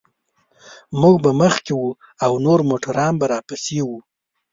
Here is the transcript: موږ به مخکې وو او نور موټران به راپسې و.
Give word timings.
موږ 1.01 1.15
به 1.23 1.31
مخکې 1.41 1.73
وو 1.75 1.89
او 2.25 2.31
نور 2.45 2.59
موټران 2.69 3.13
به 3.19 3.25
راپسې 3.33 3.79
و. 3.83 3.89